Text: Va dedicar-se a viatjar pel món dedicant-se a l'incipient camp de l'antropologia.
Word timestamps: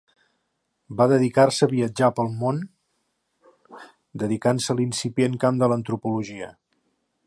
Va 1.01 1.05
dedicar-se 1.11 1.67
a 1.67 1.69
viatjar 1.73 2.09
pel 2.21 2.31
món 2.41 2.63
dedicant-se 4.25 4.73
a 4.77 4.81
l'incipient 4.81 5.41
camp 5.45 5.65
de 5.65 5.73
l'antropologia. 5.75 6.55